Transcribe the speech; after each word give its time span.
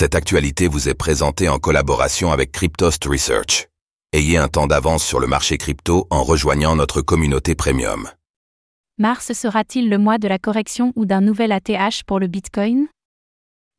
Cette 0.00 0.14
actualité 0.14 0.68
vous 0.68 0.88
est 0.88 0.94
présentée 0.94 1.48
en 1.48 1.58
collaboration 1.58 2.30
avec 2.30 2.52
Cryptost 2.52 3.04
Research. 3.04 3.66
Ayez 4.12 4.36
un 4.36 4.46
temps 4.46 4.68
d'avance 4.68 5.04
sur 5.04 5.18
le 5.18 5.26
marché 5.26 5.58
crypto 5.58 6.06
en 6.10 6.22
rejoignant 6.22 6.76
notre 6.76 7.02
communauté 7.02 7.56
premium. 7.56 8.08
Mars 8.98 9.32
sera-t-il 9.32 9.90
le 9.90 9.98
mois 9.98 10.18
de 10.18 10.28
la 10.28 10.38
correction 10.38 10.92
ou 10.94 11.04
d'un 11.04 11.20
nouvel 11.20 11.50
ATH 11.50 12.04
pour 12.06 12.20
le 12.20 12.28
Bitcoin? 12.28 12.86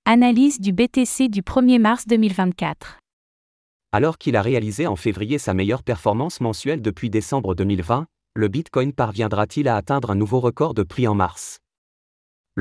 Analyse 0.03 0.59
du 0.59 0.73
BTC 0.73 1.29
du 1.29 1.41
1er 1.41 1.79
mars 1.79 2.05
2024. 2.05 2.99
Alors 3.93 4.17
qu'il 4.17 4.35
a 4.35 4.41
réalisé 4.41 4.87
en 4.87 4.97
février 4.97 5.37
sa 5.37 5.53
meilleure 5.53 5.83
performance 5.83 6.41
mensuelle 6.41 6.81
depuis 6.81 7.09
décembre 7.09 7.55
2020, 7.55 8.07
le 8.35 8.47
Bitcoin 8.49 8.91
parviendra-t-il 8.91 9.69
à 9.69 9.77
atteindre 9.77 10.11
un 10.11 10.15
nouveau 10.15 10.41
record 10.41 10.73
de 10.73 10.83
prix 10.83 11.07
en 11.07 11.15
mars? 11.15 11.59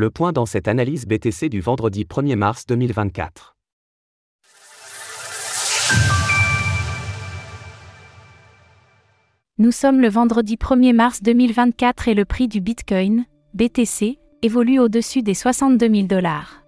Le 0.00 0.10
point 0.10 0.30
dans 0.30 0.46
cette 0.46 0.68
analyse 0.68 1.06
BTC 1.06 1.48
du 1.48 1.60
vendredi 1.60 2.04
1er 2.04 2.36
mars 2.36 2.66
2024. 2.66 3.56
Nous 9.58 9.72
sommes 9.72 10.00
le 10.00 10.08
vendredi 10.08 10.54
1er 10.54 10.92
mars 10.92 11.20
2024 11.20 12.06
et 12.06 12.14
le 12.14 12.24
prix 12.24 12.46
du 12.46 12.60
Bitcoin, 12.60 13.24
BTC, 13.54 14.20
évolue 14.42 14.78
au-dessus 14.78 15.22
des 15.22 15.34
62 15.34 15.92
000 15.92 16.06
dollars. 16.06 16.62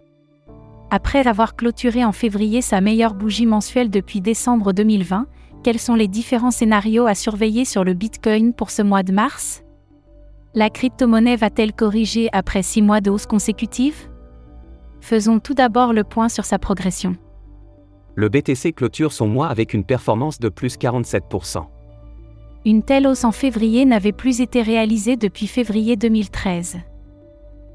Après 0.91 1.25
avoir 1.29 1.55
clôturé 1.55 2.05
en 2.05 2.11
février 2.11 2.63
sa 2.63 2.81
meilleure 2.81 3.15
bougie 3.15 3.47
mensuelle 3.47 3.91
depuis 3.91 4.21
décembre 4.21 4.73
2020, 4.73 5.29
quels 5.63 5.79
sont 5.79 5.95
les 5.95 6.09
différents 6.09 6.51
scénarios 6.51 7.07
à 7.07 7.15
surveiller 7.15 7.65
sur 7.65 7.85
le 7.85 7.95
Bitcoin 7.95 8.53
pour 8.53 8.73
ce 8.73 8.83
mois 8.83 9.05
de 9.05 9.13
mars? 9.13 9.63
La 10.53 10.69
crypto-monnaie 10.69 11.37
va-t-elle 11.37 11.73
corriger 11.73 12.29
après 12.33 12.65
six 12.65 12.83
mois 12.83 13.01
de 13.01 13.09
hausse 13.09 13.27
consécutive? 13.27 14.09
Faisons 15.01 15.39
tout 15.39 15.55
d'abord 15.55 15.93
le 15.93 16.03
point 16.03 16.29
sur 16.29 16.45
sa 16.45 16.59
progression. 16.59 17.15
Le 18.17 18.29
BTC 18.29 18.73
clôture 18.73 19.13
son 19.13 19.29
mois 19.29 19.47
avec 19.47 19.75
une 19.75 19.85
performance 19.85 20.41
de 20.41 20.49
plus 20.49 20.77
47%. 20.77 21.67
Une 22.65 22.83
telle 22.83 23.07
hausse 23.07 23.23
en 23.23 23.31
février 23.31 23.85
n'avait 23.85 24.11
plus 24.11 24.41
été 24.41 24.61
réalisée 24.61 25.15
depuis 25.15 25.47
février 25.47 25.95
2013. 25.95 26.79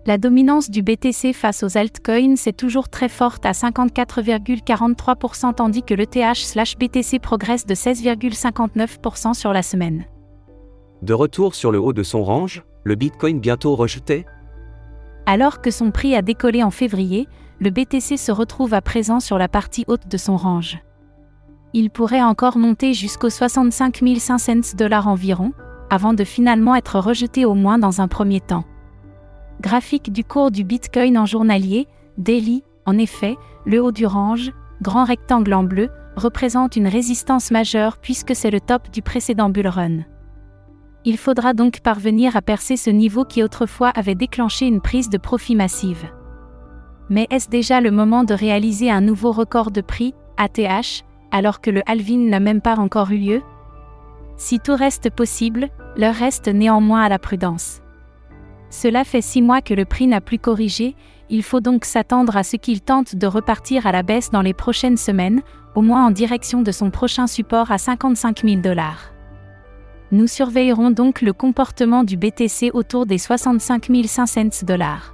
La 0.06 0.18
dominance 0.18 0.70
du 0.70 0.84
BTC 0.84 1.32
face 1.32 1.64
aux 1.64 1.78
altcoins 1.78 2.36
est 2.46 2.58
toujours 2.58 2.90
très 2.90 3.08
forte 3.08 3.46
à 3.46 3.54
54,43% 3.54 5.54
tandis 5.54 5.82
que 5.82 5.94
l'ETH/BTC 5.94 7.20
progresse 7.20 7.66
de 7.66 7.74
16,59% 7.74 9.34
sur 9.34 9.54
la 9.54 9.64
semaine. 9.64 10.04
De 11.06 11.14
retour 11.14 11.56
sur 11.56 11.72
le 11.72 11.80
haut 11.80 11.94
de 11.94 12.04
son 12.04 12.24
range, 12.24 12.66
le 12.84 12.96
Bitcoin 12.96 13.40
bientôt 13.40 13.76
rejeté 13.76 14.26
Alors 15.26 15.62
que 15.62 15.72
son 15.72 15.92
prix 15.92 16.16
a 16.16 16.22
décollé 16.22 16.64
en 16.64 16.72
février, 16.72 17.28
le 17.60 17.70
BTC 17.70 18.18
se 18.18 18.32
retrouve 18.32 18.74
à 18.74 18.82
présent 18.82 19.22
sur 19.22 19.38
la 19.38 19.48
partie 19.48 19.86
haute 19.88 20.10
de 20.10 20.18
son 20.18 20.36
range 20.36 20.80
il 21.76 21.90
pourrait 21.90 22.22
encore 22.22 22.58
monter 22.58 22.94
jusqu'aux 22.94 23.30
65 23.30 24.02
500 24.18 24.78
dollars 24.78 25.10
environ, 25.10 25.52
avant 25.90 26.14
de 26.14 26.24
finalement 26.24 26.74
être 26.74 27.00
rejeté 27.00 27.44
au 27.44 27.54
moins 27.54 27.78
dans 27.78 28.00
un 28.00 28.08
premier 28.08 28.40
temps. 28.40 28.64
Graphique 29.60 30.14
du 30.14 30.24
cours 30.24 30.52
du 30.52 30.64
Bitcoin 30.64 31.18
en 31.18 31.26
journalier, 31.26 31.90
daily, 32.18 32.64
en 32.86 32.98
effet, 32.98 33.36
le 33.66 33.84
haut 33.84 33.92
du 33.92 34.06
range, 34.06 34.54
grand 34.82 35.04
rectangle 35.04 35.54
en 35.54 35.64
bleu, 35.64 35.90
représente 36.16 36.78
une 36.78 36.88
résistance 36.88 37.52
majeure 37.52 37.98
puisque 37.98 38.34
c'est 38.34 38.52
le 38.52 38.62
top 38.62 38.90
du 38.90 39.02
précédent 39.02 39.50
bull 39.50 39.68
run. 39.68 40.06
Il 41.08 41.18
faudra 41.18 41.54
donc 41.54 41.82
parvenir 41.82 42.36
à 42.36 42.42
percer 42.42 42.78
ce 42.78 42.90
niveau 42.90 43.26
qui 43.26 43.44
autrefois 43.44 43.90
avait 43.90 44.16
déclenché 44.16 44.66
une 44.66 44.82
prise 44.82 45.08
de 45.08 45.20
profit 45.20 45.56
massive. 45.56 46.10
Mais 47.10 47.28
est-ce 47.30 47.48
déjà 47.48 47.80
le 47.80 47.92
moment 47.92 48.24
de 48.24 48.34
réaliser 48.34 48.90
un 48.90 49.02
nouveau 49.02 49.32
record 49.32 49.70
de 49.70 49.82
prix, 49.82 50.16
ATH, 50.38 51.06
alors 51.32 51.62
que 51.62 51.70
le 51.70 51.84
halving 51.86 52.28
n'a 52.28 52.40
même 52.40 52.62
pas 52.62 52.80
encore 52.80 53.12
eu 53.12 53.18
lieu? 53.18 53.42
Si 54.36 54.60
tout 54.60 54.76
reste 54.76 55.12
possible, 55.12 55.70
l'heure 55.96 56.16
reste 56.16 56.48
néanmoins 56.48 57.04
à 57.04 57.10
la 57.10 57.20
prudence. 57.20 57.82
Cela 58.72 59.04
fait 59.04 59.22
six 59.22 59.44
mois 59.44 59.62
que 59.62 59.76
le 59.76 59.86
prix 59.86 60.08
n'a 60.08 60.22
plus 60.22 60.40
corrigé, 60.40 60.96
il 61.30 61.44
faut 61.44 61.62
donc 61.62 61.86
s'attendre 61.86 62.36
à 62.36 62.44
ce 62.44 62.58
qu'il 62.58 62.82
tente 62.82 63.16
de 63.16 63.28
repartir 63.28 63.86
à 63.86 63.92
la 63.92 64.02
baisse 64.02 64.32
dans 64.32 64.42
les 64.42 64.54
prochaines 64.54 64.98
semaines, 64.98 65.44
au 65.76 65.82
moins 65.82 66.06
en 66.08 66.12
direction 66.12 66.64
de 66.64 66.72
son 66.72 66.90
prochain 66.90 67.28
support 67.28 67.72
à 67.72 67.78
55 67.78 68.42
000 68.44 68.62
dollars. 68.62 69.15
Nous 70.16 70.28
surveillerons 70.28 70.92
donc 70.92 71.22
le 71.22 71.34
comportement 71.34 72.06
du 72.06 72.16
BTC 72.16 72.72
autour 72.74 73.06
des 73.06 73.18
65 73.18 73.92
500 74.06 74.66
dollars. 74.66 75.14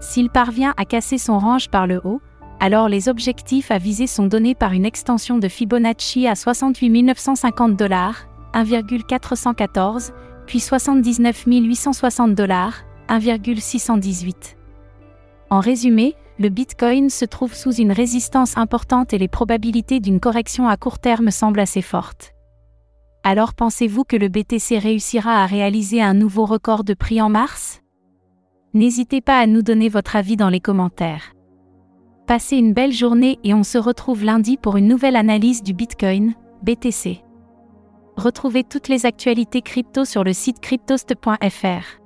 S'il 0.00 0.28
parvient 0.28 0.74
à 0.76 0.84
casser 0.84 1.16
son 1.16 1.38
range 1.38 1.70
par 1.70 1.86
le 1.86 1.98
haut, 2.04 2.20
alors 2.60 2.90
les 2.90 3.08
objectifs 3.08 3.70
à 3.70 3.78
viser 3.78 4.06
sont 4.06 4.26
donnés 4.26 4.54
par 4.54 4.74
une 4.74 4.84
extension 4.84 5.38
de 5.38 5.48
Fibonacci 5.48 6.26
à 6.26 6.34
68 6.34 7.04
950 7.04 7.74
dollars, 7.74 8.26
1,414, 8.52 10.12
puis 10.46 10.60
79 10.60 11.44
860 11.46 12.34
dollars, 12.34 12.84
1,618. 13.08 14.58
En 15.48 15.60
résumé, 15.60 16.16
le 16.38 16.50
Bitcoin 16.50 17.08
se 17.08 17.24
trouve 17.24 17.54
sous 17.54 17.72
une 17.76 17.92
résistance 17.92 18.58
importante 18.58 19.14
et 19.14 19.18
les 19.18 19.28
probabilités 19.28 20.00
d'une 20.00 20.20
correction 20.20 20.68
à 20.68 20.76
court 20.76 20.98
terme 20.98 21.30
semblent 21.30 21.60
assez 21.60 21.80
fortes. 21.80 22.34
Alors 23.24 23.54
pensez-vous 23.54 24.02
que 24.02 24.16
le 24.16 24.28
BTC 24.28 24.78
réussira 24.78 25.42
à 25.42 25.46
réaliser 25.46 26.02
un 26.02 26.14
nouveau 26.14 26.44
record 26.44 26.82
de 26.82 26.94
prix 26.94 27.22
en 27.22 27.28
mars? 27.28 27.80
N'hésitez 28.74 29.20
pas 29.20 29.38
à 29.38 29.46
nous 29.46 29.62
donner 29.62 29.88
votre 29.88 30.16
avis 30.16 30.36
dans 30.36 30.48
les 30.48 30.58
commentaires. 30.58 31.32
Passez 32.26 32.56
une 32.56 32.72
belle 32.72 32.92
journée 32.92 33.38
et 33.44 33.54
on 33.54 33.62
se 33.62 33.78
retrouve 33.78 34.24
lundi 34.24 34.56
pour 34.56 34.76
une 34.76 34.88
nouvelle 34.88 35.14
analyse 35.14 35.62
du 35.62 35.72
Bitcoin, 35.72 36.34
BTC. 36.62 37.22
Retrouvez 38.16 38.64
toutes 38.64 38.88
les 38.88 39.06
actualités 39.06 39.62
crypto 39.62 40.04
sur 40.04 40.24
le 40.24 40.32
site 40.32 40.58
cryptost.fr. 40.60 42.00